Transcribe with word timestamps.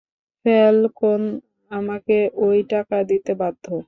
Falcone 0.45 1.21
আমাকে 1.71 2.17
ঐ 2.37 2.49
টাকা 2.69 2.97
দিতে 3.09 3.31
বাধ্য। 3.35 3.65